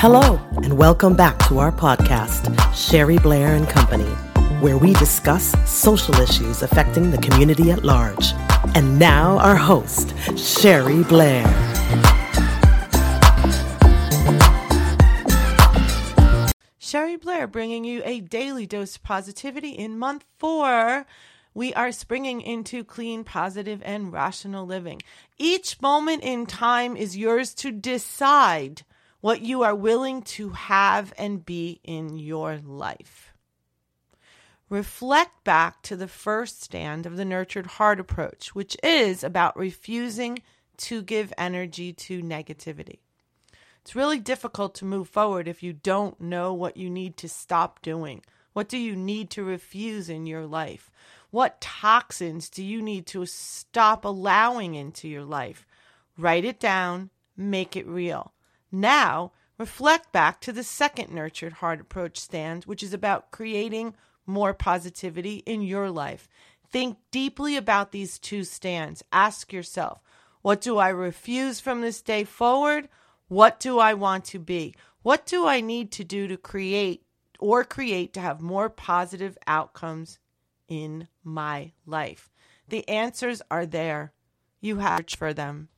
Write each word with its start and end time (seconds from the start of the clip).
Hello, 0.00 0.40
and 0.62 0.78
welcome 0.78 1.16
back 1.16 1.36
to 1.48 1.58
our 1.58 1.72
podcast, 1.72 2.54
Sherry 2.72 3.18
Blair 3.18 3.56
and 3.56 3.68
Company, 3.68 4.08
where 4.60 4.78
we 4.78 4.92
discuss 4.92 5.56
social 5.68 6.14
issues 6.20 6.62
affecting 6.62 7.10
the 7.10 7.18
community 7.18 7.72
at 7.72 7.82
large. 7.84 8.32
And 8.76 8.96
now, 9.00 9.38
our 9.38 9.56
host, 9.56 10.14
Sherry 10.38 11.02
Blair. 11.02 11.44
Sherry 16.78 17.16
Blair 17.16 17.48
bringing 17.48 17.84
you 17.84 18.00
a 18.04 18.20
daily 18.20 18.66
dose 18.68 18.94
of 18.94 19.02
positivity 19.02 19.70
in 19.70 19.98
month 19.98 20.24
four. 20.38 21.06
We 21.54 21.74
are 21.74 21.90
springing 21.90 22.40
into 22.40 22.84
clean, 22.84 23.24
positive, 23.24 23.82
and 23.84 24.12
rational 24.12 24.64
living. 24.64 25.02
Each 25.38 25.82
moment 25.82 26.22
in 26.22 26.46
time 26.46 26.96
is 26.96 27.16
yours 27.16 27.52
to 27.54 27.72
decide 27.72 28.84
what 29.20 29.40
you 29.40 29.62
are 29.62 29.74
willing 29.74 30.22
to 30.22 30.50
have 30.50 31.12
and 31.18 31.44
be 31.44 31.80
in 31.82 32.18
your 32.18 32.58
life. 32.58 33.32
Reflect 34.68 35.44
back 35.44 35.82
to 35.82 35.96
the 35.96 36.08
first 36.08 36.62
stand 36.62 37.06
of 37.06 37.16
the 37.16 37.24
nurtured 37.24 37.66
heart 37.66 37.98
approach, 37.98 38.54
which 38.54 38.76
is 38.82 39.24
about 39.24 39.56
refusing 39.56 40.42
to 40.76 41.02
give 41.02 41.32
energy 41.38 41.92
to 41.92 42.22
negativity. 42.22 42.98
It's 43.80 43.96
really 43.96 44.18
difficult 44.18 44.74
to 44.76 44.84
move 44.84 45.08
forward 45.08 45.48
if 45.48 45.62
you 45.62 45.72
don't 45.72 46.20
know 46.20 46.52
what 46.52 46.76
you 46.76 46.90
need 46.90 47.16
to 47.18 47.28
stop 47.28 47.80
doing. 47.80 48.22
What 48.52 48.68
do 48.68 48.76
you 48.76 48.94
need 48.94 49.30
to 49.30 49.42
refuse 49.42 50.10
in 50.10 50.26
your 50.26 50.46
life? 50.46 50.90
What 51.30 51.60
toxins 51.60 52.50
do 52.50 52.62
you 52.62 52.82
need 52.82 53.06
to 53.06 53.24
stop 53.24 54.04
allowing 54.04 54.74
into 54.74 55.08
your 55.08 55.24
life? 55.24 55.66
Write 56.18 56.44
it 56.44 56.60
down, 56.60 57.10
make 57.36 57.76
it 57.76 57.86
real. 57.86 58.32
Now, 58.70 59.32
reflect 59.56 60.12
back 60.12 60.40
to 60.42 60.52
the 60.52 60.62
second 60.62 61.12
nurtured 61.12 61.54
heart 61.54 61.80
approach 61.80 62.18
stand, 62.18 62.64
which 62.64 62.82
is 62.82 62.92
about 62.92 63.30
creating 63.30 63.94
more 64.26 64.52
positivity 64.54 65.42
in 65.46 65.62
your 65.62 65.90
life. 65.90 66.28
Think 66.70 66.98
deeply 67.10 67.56
about 67.56 67.92
these 67.92 68.18
two 68.18 68.44
stands. 68.44 69.02
Ask 69.10 69.52
yourself, 69.52 70.02
what 70.42 70.60
do 70.60 70.78
I 70.78 70.90
refuse 70.90 71.60
from 71.60 71.80
this 71.80 72.02
day 72.02 72.24
forward? 72.24 72.88
What 73.28 73.58
do 73.58 73.78
I 73.78 73.94
want 73.94 74.24
to 74.26 74.38
be? 74.38 74.74
What 75.02 75.26
do 75.26 75.46
I 75.46 75.60
need 75.60 75.90
to 75.92 76.04
do 76.04 76.28
to 76.28 76.36
create 76.36 77.04
or 77.38 77.64
create 77.64 78.12
to 78.14 78.20
have 78.20 78.40
more 78.40 78.68
positive 78.68 79.38
outcomes 79.46 80.18
in 80.68 81.08
my 81.24 81.72
life? 81.86 82.30
The 82.68 82.86
answers 82.88 83.40
are 83.50 83.64
there. 83.64 84.12
You 84.60 84.78
have 84.78 84.98
to 84.98 85.02
search 85.02 85.16
for 85.16 85.32
them. 85.32 85.68